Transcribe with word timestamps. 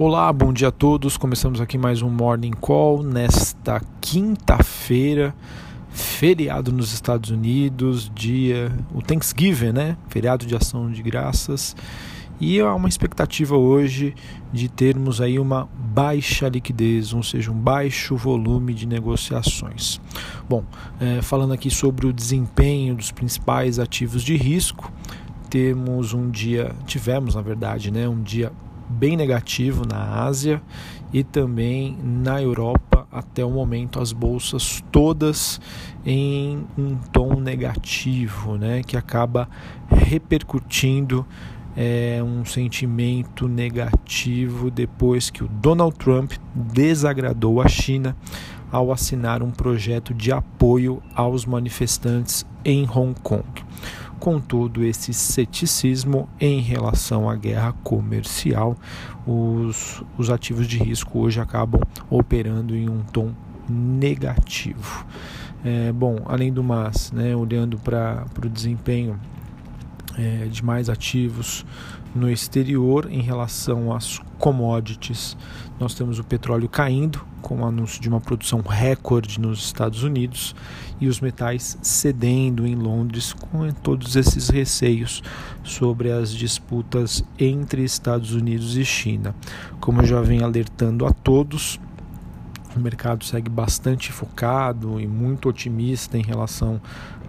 Olá, 0.00 0.32
bom 0.32 0.52
dia 0.52 0.68
a 0.68 0.70
todos. 0.70 1.16
Começamos 1.16 1.60
aqui 1.60 1.76
mais 1.76 2.02
um 2.02 2.08
Morning 2.08 2.52
Call 2.52 3.02
nesta 3.02 3.82
quinta-feira, 4.00 5.34
feriado 5.90 6.70
nos 6.70 6.92
Estados 6.92 7.30
Unidos, 7.30 8.08
dia 8.14 8.70
o 8.94 9.02
Thanksgiving, 9.02 9.72
né? 9.72 9.96
Feriado 10.06 10.46
de 10.46 10.54
ação 10.54 10.88
de 10.88 11.02
graças. 11.02 11.74
E 12.40 12.60
há 12.60 12.72
uma 12.76 12.88
expectativa 12.88 13.56
hoje 13.56 14.14
de 14.52 14.68
termos 14.68 15.20
aí 15.20 15.36
uma 15.36 15.68
baixa 15.76 16.48
liquidez, 16.48 17.12
ou 17.12 17.24
seja, 17.24 17.50
um 17.50 17.58
baixo 17.58 18.16
volume 18.16 18.74
de 18.74 18.86
negociações. 18.86 20.00
Bom, 20.48 20.62
é, 21.00 21.20
falando 21.22 21.54
aqui 21.54 21.70
sobre 21.70 22.06
o 22.06 22.12
desempenho 22.12 22.94
dos 22.94 23.10
principais 23.10 23.80
ativos 23.80 24.22
de 24.22 24.36
risco, 24.36 24.92
temos 25.50 26.14
um 26.14 26.30
dia, 26.30 26.70
tivemos 26.86 27.34
na 27.34 27.42
verdade, 27.42 27.90
né, 27.90 28.08
um 28.08 28.22
dia 28.22 28.52
bem 28.88 29.16
negativo 29.16 29.84
na 29.86 30.24
Ásia 30.24 30.62
e 31.12 31.22
também 31.22 31.96
na 32.02 32.42
Europa 32.42 33.06
até 33.10 33.44
o 33.44 33.50
momento 33.50 34.00
as 34.00 34.12
bolsas 34.12 34.82
todas 34.92 35.60
em 36.04 36.64
um 36.76 36.96
tom 37.12 37.40
negativo, 37.40 38.56
né, 38.56 38.82
que 38.82 38.96
acaba 38.96 39.48
repercutindo 39.88 41.26
é, 41.76 42.20
um 42.22 42.44
sentimento 42.44 43.46
negativo 43.46 44.70
depois 44.70 45.30
que 45.30 45.44
o 45.44 45.48
Donald 45.48 45.96
Trump 45.96 46.32
desagradou 46.54 47.60
a 47.60 47.68
China 47.68 48.16
ao 48.70 48.92
assinar 48.92 49.42
um 49.42 49.50
projeto 49.50 50.12
de 50.12 50.32
apoio 50.32 51.02
aos 51.14 51.46
manifestantes 51.46 52.44
em 52.64 52.86
Hong 52.88 53.14
Kong 53.22 53.44
com 54.28 54.38
todo 54.38 54.84
esse 54.84 55.14
ceticismo 55.14 56.28
em 56.38 56.60
relação 56.60 57.30
à 57.30 57.34
guerra 57.34 57.72
comercial, 57.82 58.76
os, 59.26 60.02
os 60.18 60.28
ativos 60.28 60.66
de 60.66 60.76
risco 60.76 61.20
hoje 61.20 61.40
acabam 61.40 61.80
operando 62.10 62.76
em 62.76 62.90
um 62.90 63.00
tom 63.04 63.32
negativo. 63.66 65.06
É, 65.64 65.90
bom, 65.92 66.18
além 66.26 66.52
do 66.52 66.62
mais, 66.62 67.10
né, 67.10 67.34
olhando 67.34 67.78
para 67.78 68.26
o 68.44 68.50
desempenho 68.50 69.18
é, 70.18 70.46
de 70.46 70.64
mais 70.64 70.90
ativos 70.90 71.64
no 72.14 72.28
exterior 72.28 73.08
em 73.10 73.20
relação 73.20 73.94
às 73.94 74.20
commodities. 74.38 75.36
Nós 75.78 75.94
temos 75.94 76.18
o 76.18 76.24
petróleo 76.24 76.68
caindo, 76.68 77.24
com 77.40 77.60
o 77.60 77.64
anúncio 77.64 78.00
de 78.00 78.08
uma 78.08 78.20
produção 78.20 78.60
recorde 78.60 79.40
nos 79.40 79.60
Estados 79.64 80.02
Unidos, 80.02 80.56
e 81.00 81.06
os 81.06 81.20
metais 81.20 81.78
cedendo 81.80 82.66
em 82.66 82.74
Londres, 82.74 83.32
com 83.32 83.70
todos 83.70 84.16
esses 84.16 84.48
receios 84.48 85.22
sobre 85.62 86.10
as 86.10 86.32
disputas 86.32 87.22
entre 87.38 87.84
Estados 87.84 88.34
Unidos 88.34 88.76
e 88.76 88.84
China. 88.84 89.34
Como 89.80 90.02
eu 90.02 90.06
já 90.06 90.20
venho 90.20 90.44
alertando 90.44 91.06
a 91.06 91.12
todos, 91.12 91.78
o 92.74 92.80
mercado 92.80 93.24
segue 93.24 93.48
bastante 93.48 94.10
focado 94.10 95.00
e 95.00 95.06
muito 95.06 95.48
otimista 95.48 96.18
em 96.18 96.22
relação 96.22 96.80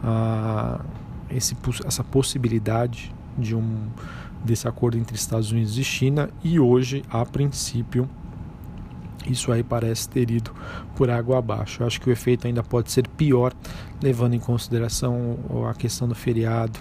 a 0.03 0.79
esse, 1.31 1.55
essa 1.85 2.03
possibilidade 2.03 3.13
de 3.37 3.55
um 3.55 3.87
desse 4.43 4.67
acordo 4.67 4.97
entre 4.97 5.15
Estados 5.15 5.51
Unidos 5.51 5.77
e 5.77 5.83
China 5.83 6.29
e 6.43 6.59
hoje, 6.59 7.03
a 7.09 7.25
princípio, 7.25 8.09
isso 9.27 9.51
aí 9.51 9.63
parece 9.63 10.07
ter 10.07 10.31
ido 10.31 10.51
por 10.95 11.09
água 11.09 11.37
abaixo. 11.39 11.83
Eu 11.83 11.87
acho 11.87 11.99
que 11.99 12.09
o 12.09 12.11
efeito 12.11 12.47
ainda 12.47 12.63
pode 12.63 12.91
ser 12.91 13.07
pior, 13.09 13.53
levando 14.01 14.33
em 14.33 14.39
consideração 14.39 15.37
a 15.69 15.73
questão 15.73 16.07
do 16.07 16.15
feriado 16.15 16.79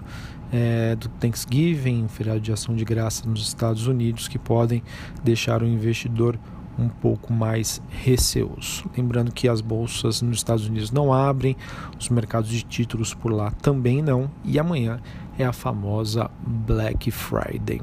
é, 0.52 0.96
do 0.96 1.08
Thanksgiving, 1.08 2.08
feriado 2.08 2.40
de 2.40 2.52
ação 2.52 2.74
de 2.74 2.84
graça 2.84 3.28
nos 3.28 3.42
Estados 3.42 3.86
Unidos, 3.86 4.28
que 4.28 4.38
podem 4.38 4.82
deixar 5.22 5.62
o 5.62 5.66
investidor 5.66 6.38
um 6.78 6.88
pouco 6.88 7.32
mais 7.32 7.82
receoso. 7.88 8.84
Lembrando 8.96 9.32
que 9.32 9.48
as 9.48 9.60
bolsas 9.60 10.22
nos 10.22 10.36
Estados 10.36 10.66
Unidos 10.66 10.90
não 10.90 11.12
abrem, 11.12 11.56
os 11.98 12.08
mercados 12.08 12.48
de 12.48 12.62
títulos 12.62 13.12
por 13.14 13.32
lá 13.32 13.50
também 13.50 14.00
não, 14.00 14.30
e 14.44 14.58
amanhã 14.58 15.00
é 15.38 15.44
a 15.44 15.52
famosa 15.52 16.30
Black 16.40 17.10
Friday. 17.10 17.80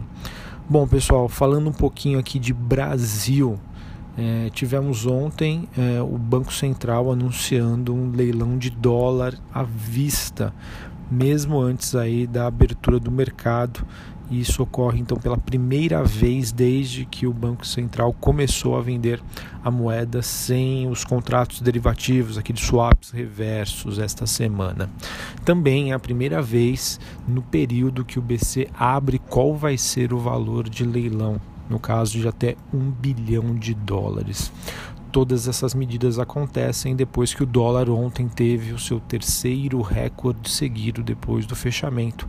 Bom, 0.67 0.87
pessoal, 0.87 1.27
falando 1.29 1.69
um 1.69 1.73
pouquinho 1.73 2.17
aqui 2.17 2.39
de 2.39 2.53
Brasil, 2.53 3.59
é, 4.17 4.49
tivemos 4.49 5.05
ontem 5.05 5.67
é, 5.77 6.01
o 6.01 6.17
Banco 6.17 6.53
Central 6.53 7.11
anunciando 7.11 7.93
um 7.93 8.11
leilão 8.11 8.57
de 8.57 8.69
dólar 8.69 9.35
à 9.53 9.61
vista, 9.61 10.53
mesmo 11.09 11.59
antes 11.59 11.95
aí 11.95 12.25
da 12.25 12.47
abertura 12.47 12.99
do 12.99 13.11
mercado. 13.11 13.85
Isso 14.29 14.63
ocorre 14.63 14.99
então 14.99 15.17
pela 15.17 15.37
primeira 15.37 16.03
vez 16.03 16.51
desde 16.51 17.05
que 17.05 17.27
o 17.27 17.33
Banco 17.33 17.65
Central 17.65 18.11
começou 18.13 18.75
a 18.75 18.81
vender 18.81 19.21
a 19.63 19.69
moeda 19.69 20.23
sem 20.23 20.87
os 20.87 21.03
contratos 21.03 21.61
derivativos, 21.61 22.37
aqueles 22.37 22.61
swaps 22.61 23.11
reversos 23.11 23.99
esta 23.99 24.25
semana. 24.25 24.89
Também 25.43 25.91
é 25.91 25.93
a 25.93 25.99
primeira 25.99 26.41
vez 26.41 26.99
no 27.27 27.43
período 27.43 28.03
que 28.03 28.17
o 28.17 28.21
BC 28.21 28.67
abre 28.73 29.19
qual 29.19 29.55
vai 29.55 29.77
ser 29.77 30.11
o 30.11 30.17
valor 30.17 30.67
de 30.67 30.83
leilão, 30.83 31.39
no 31.69 31.79
caso 31.79 32.19
de 32.19 32.27
até 32.27 32.55
um 32.73 32.89
bilhão 32.89 33.53
de 33.55 33.75
dólares 33.75 34.51
todas 35.15 35.47
essas 35.47 35.73
medidas 35.73 36.19
acontecem 36.19 36.93
depois 36.93 37.33
que 37.33 37.41
o 37.41 37.45
dólar 37.45 37.89
ontem 37.89 38.27
teve 38.27 38.73
o 38.73 38.79
seu 38.79 38.99
terceiro 38.99 39.81
recorde 39.81 40.49
seguido 40.49 41.01
depois 41.01 41.45
do 41.45 41.55
fechamento, 41.55 42.27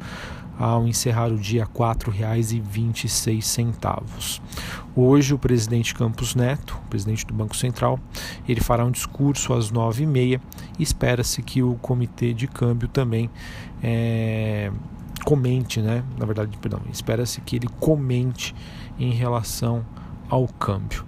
ao 0.56 0.86
encerrar 0.86 1.32
o 1.32 1.36
dia 1.36 1.64
R$ 1.64 1.70
4,26. 1.74 4.40
Hoje 4.94 5.34
o 5.34 5.38
presidente 5.38 5.96
Campos 5.96 6.36
Neto, 6.36 6.78
presidente 6.88 7.26
do 7.26 7.34
Banco 7.34 7.56
Central, 7.56 7.98
ele 8.48 8.60
fará 8.60 8.84
um 8.84 8.92
discurso 8.92 9.52
às 9.52 9.72
9h30 9.72 10.40
e 10.78 10.82
espera-se 10.84 11.42
que 11.42 11.64
o 11.64 11.74
comitê 11.82 12.32
de 12.32 12.46
câmbio 12.46 12.86
também 12.86 13.28
é, 13.82 14.70
comente, 15.24 15.82
né? 15.82 16.04
Na 16.16 16.24
verdade, 16.24 16.56
perdão, 16.58 16.82
espera-se 16.92 17.40
que 17.40 17.56
ele 17.56 17.66
comente 17.80 18.54
em 18.96 19.10
relação 19.10 19.84
ao 20.28 20.46
câmbio. 20.46 21.04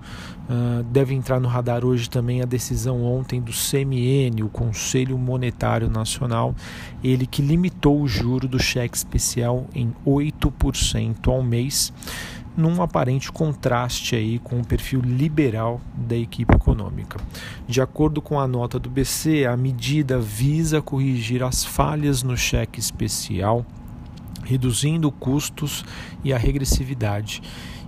Uh, 0.49 0.83
deve 0.85 1.15
entrar 1.15 1.39
no 1.39 1.47
radar 1.47 1.85
hoje 1.85 2.09
também 2.09 2.41
a 2.41 2.47
decisão 2.47 3.05
ontem 3.05 3.39
do 3.39 3.53
CMN, 3.53 4.43
o 4.43 4.49
Conselho 4.49 5.19
Monetário 5.19 5.91
Nacional, 5.91 6.55
ele 7.05 7.27
que 7.27 7.43
limitou 7.43 8.01
o 8.01 8.09
juro 8.09 8.49
do 8.49 8.59
cheque 8.59 8.97
especial 8.97 9.67
em 9.75 9.93
8% 10.07 11.29
ao 11.29 11.43
mês, 11.43 11.93
num 12.57 12.83
aparente 12.83 13.31
contraste 13.31 14.17
aí 14.17 14.39
com 14.39 14.59
o 14.59 14.67
perfil 14.67 15.01
liberal 15.01 15.83
da 15.95 16.17
equipe 16.17 16.55
econômica. 16.55 17.21
De 17.67 17.83
acordo 17.83 18.23
com 18.23 18.41
a 18.41 18.49
nota 18.49 18.79
do 18.79 18.89
BC, 18.89 19.45
a 19.45 19.55
medida 19.55 20.19
visa 20.19 20.81
corrigir 20.81 21.43
as 21.43 21.63
falhas 21.63 22.23
no 22.23 22.39
cheque 22.39 22.81
especial, 22.81 23.67
reduzindo 24.45 25.13
custos 25.13 25.85
e 26.25 26.33
a 26.33 26.39
regressividade 26.39 27.43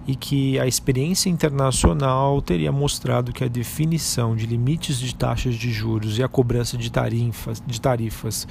e 0.06 0.16
que 0.16 0.58
a 0.58 0.66
experiência 0.66 1.28
internacional 1.28 2.40
teria 2.40 2.72
mostrado 2.72 3.32
que 3.32 3.44
a 3.44 3.48
definição 3.48 4.34
de 4.34 4.46
limites 4.46 4.98
de 4.98 5.14
taxas 5.14 5.54
de 5.54 5.70
juros 5.70 6.18
e 6.18 6.22
a 6.22 6.28
cobrança 6.28 6.76
de 6.76 6.90
tarifas, 6.90 7.62
de 7.66 7.80
tarifas 7.80 8.46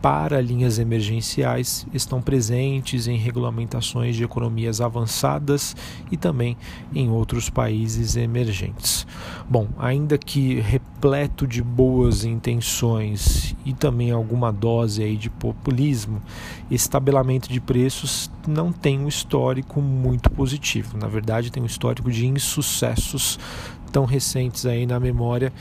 para 0.00 0.40
linhas 0.40 0.78
emergenciais 0.78 1.86
estão 1.92 2.22
presentes 2.22 3.06
em 3.08 3.16
regulamentações 3.16 4.14
de 4.14 4.24
economias 4.24 4.80
avançadas 4.80 5.74
e 6.10 6.16
também 6.16 6.56
em 6.94 7.10
outros 7.10 7.50
países 7.50 8.16
emergentes. 8.16 9.06
Bom, 9.48 9.68
ainda 9.78 10.16
que 10.16 10.60
repleto 10.60 11.46
de 11.46 11.62
boas 11.62 12.24
intenções 12.24 13.54
e 13.64 13.72
também 13.72 14.10
alguma 14.10 14.52
dose 14.52 15.02
aí 15.02 15.16
de 15.16 15.30
populismo, 15.30 16.22
esse 16.70 16.88
tabelamento 16.88 17.48
de 17.48 17.60
preços 17.60 18.30
não 18.46 18.72
tem 18.72 18.98
um 18.98 19.08
histórico 19.08 19.80
muito 19.80 20.30
positivo. 20.30 20.96
Na 20.96 21.08
verdade, 21.08 21.50
tem 21.50 21.62
um 21.62 21.66
histórico 21.66 22.10
de 22.10 22.26
insucessos 22.26 23.38
tão 23.88 24.04
recentes 24.04 24.66
aí 24.66 24.86
na 24.86 25.00
memória 25.00 25.52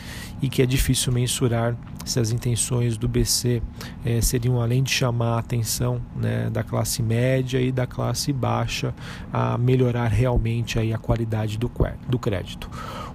e 0.41 0.49
que 0.49 0.61
é 0.61 0.65
difícil 0.65 1.11
mensurar 1.11 1.75
se 2.05 2.19
as 2.19 2.31
intenções 2.31 2.97
do 2.97 3.07
BC 3.07 3.61
eh, 4.05 4.21
seriam 4.21 4.61
além 4.61 4.81
de 4.81 4.91
chamar 4.91 5.35
a 5.35 5.39
atenção 5.39 6.01
né, 6.15 6.49
da 6.49 6.63
classe 6.63 7.03
média 7.03 7.59
e 7.59 7.71
da 7.71 7.85
classe 7.85 8.31
baixa 8.31 8.93
a 9.31 9.57
melhorar 9.57 10.07
realmente 10.07 10.79
aí 10.79 10.93
a 10.93 10.97
qualidade 10.97 11.57
do, 11.57 11.69
do 12.07 12.19
crédito. 12.19 12.69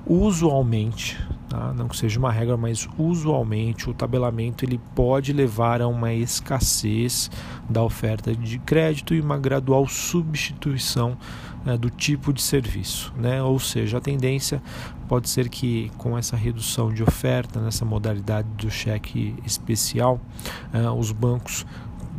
Usualmente, 0.05 1.19
tá? 1.49 1.73
não 1.75 1.87
que 1.87 1.97
seja 1.97 2.19
uma 2.19 2.32
regra, 2.32 2.56
mas 2.56 2.88
usualmente 2.99 3.88
o 3.88 3.94
tabelamento 3.94 4.64
ele 4.64 4.81
pode 4.94 5.32
levar 5.32 5.81
a 5.81 5.87
uma 5.87 6.12
escassez 6.12 7.31
da 7.70 7.82
oferta 7.82 8.35
de 8.35 8.59
crédito 8.59 9.14
e 9.14 9.20
uma 9.20 9.38
gradual 9.38 9.87
substituição 9.87 11.17
né, 11.64 11.76
do 11.76 11.91
tipo 11.91 12.32
de 12.32 12.43
serviço, 12.43 13.12
né? 13.17 13.43
ou 13.43 13.59
seja, 13.59 13.99
a 13.99 14.00
tendência 14.00 14.62
pode 15.09 15.29
ser 15.29 15.49
que 15.49 15.91
com 15.99 16.17
essa 16.17 16.37
redução 16.37 16.93
de 16.93 17.03
oferta 17.03 17.61
nessa 17.61 17.85
modalidade 17.85 18.49
do 18.56 18.70
cheque 18.70 19.35
especial, 19.44 20.20
uh, 20.75 20.93
os 20.93 21.12
bancos 21.12 21.67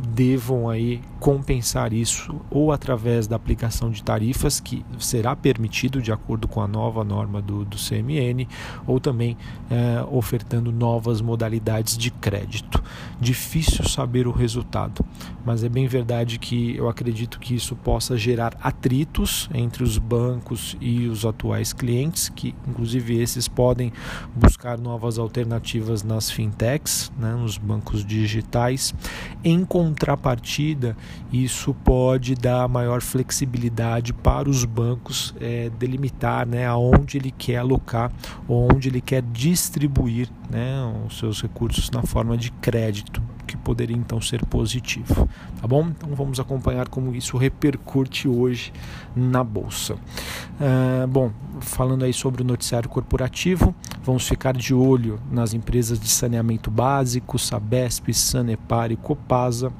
devam 0.04 0.68
aí 0.68 1.00
compensar 1.18 1.92
isso 1.92 2.40
ou 2.50 2.70
através 2.70 3.26
da 3.26 3.36
aplicação 3.36 3.90
de 3.90 4.02
tarifas 4.02 4.60
que 4.60 4.84
será 4.98 5.34
permitido 5.34 6.02
de 6.02 6.12
acordo 6.12 6.46
com 6.46 6.60
a 6.60 6.68
nova 6.68 7.02
norma 7.02 7.40
do, 7.40 7.64
do 7.64 7.76
CMN 7.76 8.46
ou 8.86 9.00
também 9.00 9.36
é, 9.70 10.04
ofertando 10.10 10.70
novas 10.70 11.20
modalidades 11.20 11.96
de 11.96 12.10
crédito. 12.10 12.82
Difícil 13.20 13.88
saber 13.88 14.26
o 14.26 14.32
resultado, 14.32 15.04
mas 15.44 15.64
é 15.64 15.68
bem 15.68 15.86
verdade 15.86 16.38
que 16.38 16.76
eu 16.76 16.88
acredito 16.88 17.38
que 17.38 17.54
isso 17.54 17.74
possa 17.76 18.16
gerar 18.16 18.56
atritos 18.62 19.48
entre 19.54 19.82
os 19.82 19.98
bancos 19.98 20.76
e 20.80 21.06
os 21.06 21.24
atuais 21.24 21.72
clientes, 21.72 22.28
que 22.28 22.54
inclusive 22.68 23.18
esses 23.20 23.48
podem 23.48 23.92
buscar 24.34 24.78
novas 24.78 25.18
alternativas 25.18 26.02
nas 26.02 26.30
fintechs, 26.30 27.12
né, 27.18 27.32
nos 27.32 27.56
bancos 27.56 28.04
digitais. 28.04 28.94
Em 29.42 29.64
contrapartida, 29.94 30.96
isso 31.32 31.72
pode 31.72 32.34
dar 32.34 32.68
maior 32.68 33.00
flexibilidade 33.00 34.12
para 34.12 34.50
os 34.50 34.64
bancos 34.64 35.32
é, 35.40 35.70
delimitar 35.78 36.46
né, 36.46 36.66
aonde 36.66 37.16
ele 37.16 37.30
quer 37.30 37.58
alocar 37.58 38.12
ou 38.48 38.72
onde 38.72 38.88
ele 38.88 39.00
quer 39.00 39.22
distribuir 39.22 40.28
né, 40.50 40.74
os 41.06 41.18
seus 41.18 41.40
recursos 41.40 41.90
na 41.90 42.02
forma 42.02 42.36
de 42.36 42.50
crédito 42.50 43.22
que 43.46 43.56
poderia 43.56 43.96
então 43.96 44.20
ser 44.22 44.44
positivo, 44.46 45.28
tá 45.60 45.68
bom? 45.68 45.88
Então 45.88 46.14
vamos 46.14 46.40
acompanhar 46.40 46.88
como 46.88 47.14
isso 47.14 47.36
repercute 47.36 48.26
hoje 48.26 48.72
na 49.14 49.44
bolsa. 49.44 49.94
Uh, 49.94 51.06
bom, 51.06 51.30
falando 51.60 52.04
aí 52.04 52.12
sobre 52.12 52.42
o 52.42 52.44
noticiário 52.44 52.88
corporativo, 52.88 53.74
vamos 54.02 54.26
ficar 54.26 54.54
de 54.56 54.72
olho 54.72 55.20
nas 55.30 55.52
empresas 55.52 56.00
de 56.00 56.08
saneamento 56.08 56.70
básico, 56.70 57.38
Sabesp, 57.38 58.12
Sanepar 58.14 58.90
e 58.90 58.96
Copasa 58.96 59.70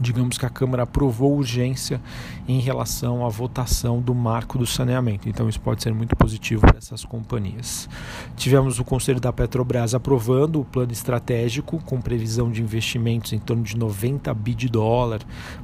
digamos 0.00 0.38
que 0.38 0.46
a 0.46 0.50
Câmara 0.50 0.82
aprovou 0.84 1.36
urgência 1.36 2.00
em 2.48 2.60
relação 2.60 3.24
à 3.24 3.28
votação 3.28 4.00
do 4.00 4.14
marco 4.14 4.58
do 4.58 4.66
saneamento. 4.66 5.28
Então 5.28 5.48
isso 5.48 5.60
pode 5.60 5.82
ser 5.82 5.94
muito 5.94 6.16
positivo 6.16 6.62
para 6.62 6.78
essas 6.78 7.04
companhias. 7.04 7.88
Tivemos 8.36 8.78
o 8.78 8.84
Conselho 8.84 9.20
da 9.20 9.32
Petrobras 9.32 9.94
aprovando 9.94 10.60
o 10.60 10.64
plano 10.64 10.92
estratégico 10.92 11.78
com 11.84 12.00
previsão 12.00 12.50
de 12.50 12.62
investimentos 12.62 13.32
em 13.32 13.38
torno 13.38 13.62
de 13.62 13.76
90 13.76 14.32
bi 14.34 14.54
de 14.54 14.68
dólar 14.68 15.20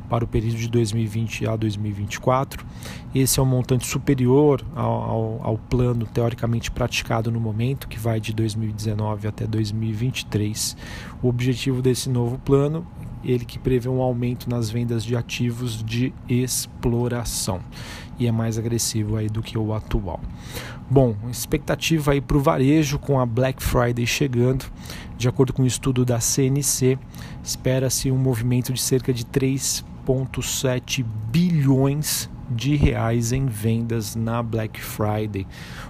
para 0.08 0.24
o 0.24 0.26
período 0.26 0.56
de 0.56 0.68
2020 0.68 1.46
a 1.46 1.56
2024. 1.56 2.64
Esse 3.14 3.38
é 3.38 3.42
um 3.42 3.46
montante 3.46 3.86
superior 3.86 4.64
ao, 4.74 4.92
ao, 4.92 5.40
ao 5.42 5.58
plano 5.58 6.06
teoricamente 6.06 6.70
praticado 6.70 7.30
no 7.30 7.40
momento, 7.40 7.88
que 7.88 7.98
vai 7.98 8.20
de 8.20 8.32
2019 8.32 9.28
até 9.28 9.46
2023. 9.46 10.76
O 11.22 11.28
objetivo 11.28 11.82
desse 11.82 12.08
novo 12.08 12.38
plano 12.38 12.86
ele 13.24 13.44
que 13.44 13.58
prevê 13.58 13.88
um 13.88 14.00
aumento 14.00 14.48
nas 14.48 14.70
vendas 14.70 15.04
de 15.04 15.16
ativos 15.16 15.82
de 15.82 16.12
exploração 16.28 17.60
e 18.18 18.26
é 18.26 18.32
mais 18.32 18.58
agressivo 18.58 19.16
aí 19.16 19.28
do 19.28 19.42
que 19.42 19.56
o 19.56 19.72
atual. 19.72 20.20
Bom, 20.90 21.16
expectativa 21.30 22.12
aí 22.12 22.20
para 22.20 22.36
o 22.36 22.40
varejo 22.40 22.98
com 22.98 23.18
a 23.18 23.24
Black 23.24 23.62
Friday 23.62 24.06
chegando, 24.06 24.66
de 25.16 25.28
acordo 25.28 25.52
com 25.52 25.62
o 25.62 25.64
um 25.64 25.68
estudo 25.68 26.04
da 26.04 26.20
CNC, 26.20 26.98
espera-se 27.42 28.10
um 28.10 28.18
movimento 28.18 28.72
de 28.72 28.80
cerca 28.80 29.12
de 29.12 29.24
3,7 29.24 31.04
bilhões 31.30 32.28
de 32.50 32.74
reais 32.74 33.32
em 33.32 33.46
vendas 33.46 34.16
na 34.16 34.42
Black 34.42 34.80
Friday, 34.80 35.46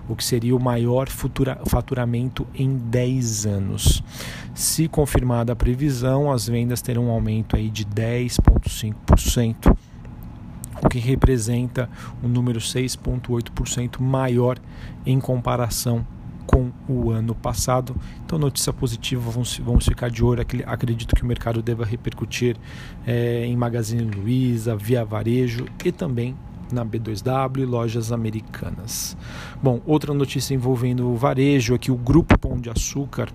o 0.09 0.15
que 0.15 0.23
seria 0.23 0.55
o 0.55 0.61
maior 0.61 1.09
futura, 1.09 1.59
faturamento 1.67 2.47
em 2.55 2.77
10 2.77 3.47
anos. 3.47 4.03
Se 4.55 4.87
confirmada 4.87 5.53
a 5.53 5.57
previsão, 5.57 6.31
as 6.31 6.47
vendas 6.47 6.83
terão 6.83 7.07
um 7.07 7.11
aumento 7.11 7.57
aí 7.57 7.71
de 7.71 7.85
10,5%, 7.87 9.77
o 10.83 10.89
que 10.89 10.99
representa 10.99 11.89
um 12.23 12.29
número 12.29 12.59
6,8% 12.59 14.01
maior 14.01 14.59
em 15.07 15.19
comparação 15.19 16.07
com 16.47 16.73
o 16.89 17.11
ano 17.11 17.35
passado. 17.35 17.95
Então, 18.25 18.37
notícia 18.39 18.73
positiva, 18.73 19.31
vamos, 19.31 19.57
vamos 19.59 19.85
ficar 19.85 20.11
de 20.11 20.25
olho. 20.25 20.45
Acredito 20.67 21.15
que 21.15 21.23
o 21.23 21.27
mercado 21.27 21.63
deva 21.63 21.85
repercutir 21.85 22.57
é, 23.07 23.45
em 23.47 23.57
Magazine 23.57 24.03
Luiza, 24.03 24.75
Via 24.75 25.05
Varejo 25.05 25.67
e 25.85 25.93
também 25.93 26.37
na 26.73 26.85
B2W 26.85 27.59
e 27.59 27.65
lojas 27.65 28.13
americanas. 28.13 29.17
Bom, 29.63 29.81
outra 29.87 30.15
notícia 30.15 30.55
envolvendo 30.55 31.09
o 31.09 31.17
varejo 31.17 31.75
é 31.75 31.79
que 31.79 31.91
o 31.91 31.97
Grupo 31.97 32.39
Pão 32.39 32.59
de 32.59 32.71
Açúcar 32.71 33.29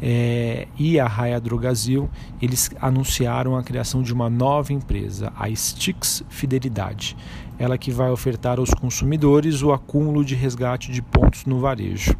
é, 0.00 0.68
e 0.78 1.00
a 1.00 1.06
Raia 1.06 1.40
Drogazil 1.40 2.08
eles 2.40 2.70
anunciaram 2.80 3.56
a 3.56 3.62
criação 3.62 4.02
de 4.02 4.12
uma 4.12 4.28
nova 4.28 4.72
empresa, 4.72 5.32
a 5.36 5.48
Stix 5.54 6.22
Fidelidade. 6.28 7.16
Ela 7.58 7.78
que 7.78 7.90
vai 7.90 8.10
ofertar 8.10 8.58
aos 8.58 8.70
consumidores 8.70 9.62
o 9.62 9.72
acúmulo 9.72 10.24
de 10.24 10.34
resgate 10.34 10.92
de 10.92 11.00
pontos 11.00 11.46
no 11.46 11.58
varejo. 11.58 12.14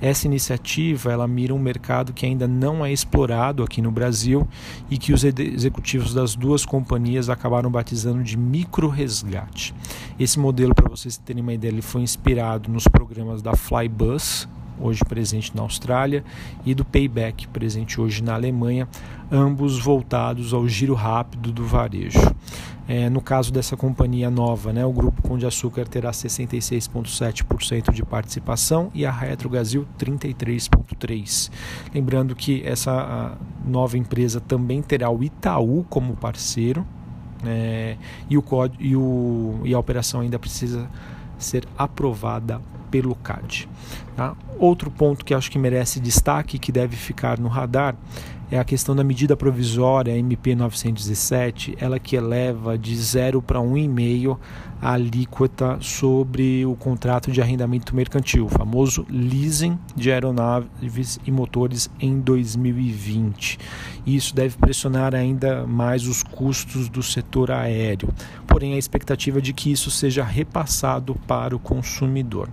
Essa 0.00 0.26
iniciativa 0.26 1.10
ela 1.10 1.26
mira 1.26 1.52
um 1.54 1.58
mercado 1.58 2.12
que 2.12 2.24
ainda 2.24 2.46
não 2.46 2.84
é 2.84 2.92
explorado 2.92 3.62
aqui 3.62 3.82
no 3.82 3.90
Brasil 3.90 4.46
e 4.88 4.96
que 4.96 5.12
os 5.12 5.24
executivos 5.24 6.14
das 6.14 6.36
duas 6.36 6.64
companhias 6.64 7.28
acabaram 7.28 7.70
batizando 7.70 8.22
de 8.22 8.36
micro 8.36 8.88
resgate. 8.88 9.74
Esse 10.18 10.38
modelo, 10.38 10.74
para 10.74 10.88
vocês 10.88 11.16
terem 11.16 11.42
uma 11.42 11.52
ideia, 11.52 11.72
ele 11.72 11.82
foi 11.82 12.02
inspirado 12.02 12.70
nos 12.70 12.86
programas 12.86 13.42
da 13.42 13.56
Flybus, 13.56 14.48
hoje 14.80 15.04
presente 15.04 15.54
na 15.54 15.62
Austrália, 15.62 16.24
e 16.64 16.74
do 16.74 16.84
Payback, 16.84 17.48
presente 17.48 18.00
hoje 18.00 18.22
na 18.22 18.34
Alemanha, 18.34 18.88
ambos 19.30 19.78
voltados 19.78 20.52
ao 20.52 20.68
giro 20.68 20.94
rápido 20.94 21.52
do 21.52 21.64
varejo. 21.64 22.18
É, 22.88 23.10
no 23.10 23.20
caso 23.20 23.52
dessa 23.52 23.76
companhia 23.76 24.30
nova, 24.30 24.72
né, 24.72 24.82
o 24.84 24.92
Grupo 24.92 25.20
Pão 25.20 25.36
de 25.36 25.44
Açúcar 25.44 25.86
terá 25.86 26.10
66,7% 26.10 27.92
de 27.92 28.02
participação 28.02 28.90
e 28.94 29.04
a 29.04 29.12
Retro 29.12 29.50
Brasil 29.50 29.86
33,3%. 29.98 31.50
Lembrando 31.94 32.34
que 32.34 32.62
essa 32.64 33.36
nova 33.62 33.98
empresa 33.98 34.40
também 34.40 34.80
terá 34.80 35.10
o 35.10 35.22
Itaú 35.22 35.84
como 35.90 36.16
parceiro 36.16 36.86
é, 37.44 37.96
e, 38.28 38.38
o 38.38 38.44
e, 38.78 38.96
o, 38.96 39.60
e 39.64 39.74
a 39.74 39.78
operação 39.78 40.20
ainda 40.20 40.38
precisa 40.38 40.88
ser 41.38 41.68
aprovada 41.76 42.60
pelo 42.90 43.14
CAD. 43.14 43.68
Tá? 44.18 44.34
Outro 44.58 44.90
ponto 44.90 45.24
que 45.24 45.32
acho 45.32 45.48
que 45.48 45.60
merece 45.60 46.00
destaque, 46.00 46.58
que 46.58 46.72
deve 46.72 46.96
ficar 46.96 47.38
no 47.38 47.46
radar, 47.46 47.94
é 48.50 48.58
a 48.58 48.64
questão 48.64 48.96
da 48.96 49.04
medida 49.04 49.36
provisória 49.36 50.10
MP 50.18 50.56
917, 50.56 51.76
ela 51.78 52.00
que 52.00 52.16
eleva 52.16 52.76
de 52.76 52.96
0 52.96 53.40
para 53.40 53.60
1,5 53.60 54.36
a 54.82 54.92
alíquota 54.94 55.78
sobre 55.80 56.66
o 56.66 56.74
contrato 56.74 57.30
de 57.30 57.40
arrendamento 57.40 57.94
mercantil, 57.94 58.46
o 58.46 58.48
famoso 58.48 59.06
leasing 59.08 59.78
de 59.94 60.10
aeronaves 60.10 61.20
e 61.24 61.30
motores 61.30 61.88
em 62.00 62.18
2020. 62.18 63.56
Isso 64.04 64.34
deve 64.34 64.56
pressionar 64.56 65.14
ainda 65.14 65.64
mais 65.64 66.08
os 66.08 66.24
custos 66.24 66.88
do 66.88 67.04
setor 67.04 67.52
aéreo, 67.52 68.08
porém 68.48 68.74
a 68.74 68.78
expectativa 68.78 69.38
é 69.38 69.42
de 69.42 69.52
que 69.52 69.70
isso 69.70 69.92
seja 69.92 70.24
repassado 70.24 71.14
para 71.26 71.54
o 71.54 71.58
consumidor 71.60 72.48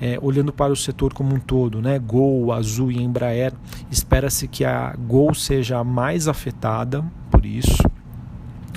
é, 0.00 0.18
olhando 0.20 0.52
para 0.52 0.72
o 0.72 0.76
setor 0.76 0.93
como 1.14 1.34
um 1.34 1.40
todo, 1.40 1.80
né, 1.80 1.98
Gol, 1.98 2.52
Azul 2.52 2.90
e 2.92 3.02
Embraer, 3.02 3.52
espera-se 3.90 4.48
que 4.48 4.64
a 4.64 4.94
Gol 4.96 5.34
seja 5.34 5.78
a 5.78 5.84
mais 5.84 6.28
afetada 6.28 7.04
por 7.30 7.44
isso, 7.44 7.82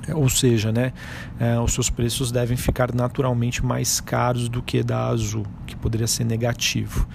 é, 0.08 0.16
ou 0.16 0.30
seja, 0.30 0.72
né, 0.72 0.94
é, 1.40 1.60
os 1.60 1.74
seus 1.74 1.90
preços 1.90 2.32
devem 2.32 2.58
ficar 2.58 2.94
naturalmente 2.94 3.66
mais 3.66 4.00
caros 4.00 4.48
do 4.48 4.62
que 4.62 4.82
da 4.82 5.08
Azul, 5.08 5.46
que 5.66 5.76
poderia 5.76 6.08
ser 6.08 6.24
negativo. 6.24 7.08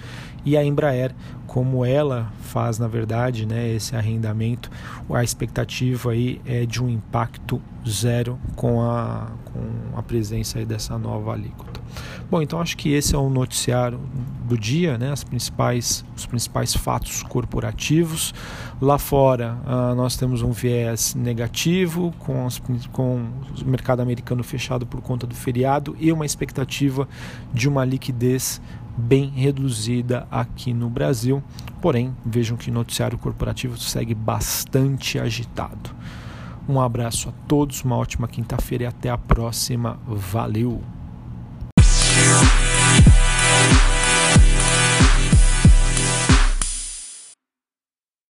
E 0.45 0.57
a 0.57 0.63
Embraer, 0.63 1.15
como 1.53 1.85
ela 1.85 2.33
faz 2.41 2.79
na 2.79 2.87
verdade, 2.87 3.45
né, 3.45 3.69
esse 3.69 3.95
arrendamento, 3.95 4.71
a 5.13 5.23
expectativa 5.23 6.09
aí 6.09 6.41
é 6.47 6.65
de 6.65 6.81
um 6.81 6.89
impacto 6.89 7.61
zero 7.87 8.39
com 8.55 8.81
a, 8.81 9.27
com 9.45 9.95
a 9.95 10.01
presença 10.01 10.57
aí 10.57 10.65
dessa 10.65 10.97
nova 10.97 11.31
alíquota. 11.31 11.79
Bom, 12.27 12.41
então 12.41 12.59
acho 12.59 12.75
que 12.75 12.91
esse 12.91 13.13
é 13.13 13.17
o 13.19 13.29
noticiário 13.29 13.99
do 14.45 14.57
dia, 14.57 14.97
né? 14.97 15.11
As 15.11 15.23
principais, 15.23 16.03
os 16.17 16.25
principais 16.25 16.73
fatos 16.73 17.21
corporativos. 17.21 18.33
Lá 18.81 18.97
fora 18.97 19.55
uh, 19.63 19.93
nós 19.93 20.17
temos 20.17 20.41
um 20.41 20.51
viés 20.51 21.13
negativo 21.13 22.11
com, 22.17 22.47
as, 22.47 22.59
com 22.91 23.27
o 23.61 23.65
mercado 23.65 24.01
americano 24.01 24.43
fechado 24.43 24.87
por 24.87 25.01
conta 25.01 25.27
do 25.27 25.35
feriado 25.35 25.95
e 25.99 26.11
uma 26.11 26.25
expectativa 26.25 27.07
de 27.53 27.69
uma 27.69 27.85
liquidez 27.85 28.59
bem 28.95 29.29
reduzida 29.29 30.27
aqui 30.29 30.73
no 30.73 30.89
Brasil. 30.89 31.43
Porém, 31.81 32.15
vejam 32.25 32.57
que 32.57 32.69
o 32.69 32.73
noticiário 32.73 33.17
corporativo 33.17 33.77
segue 33.77 34.13
bastante 34.13 35.19
agitado. 35.19 35.91
Um 36.67 36.79
abraço 36.79 37.29
a 37.29 37.31
todos, 37.47 37.83
uma 37.83 37.97
ótima 37.97 38.27
quinta-feira 38.27 38.85
e 38.85 38.87
até 38.87 39.09
a 39.09 39.17
próxima. 39.17 39.99
Valeu! 40.07 40.81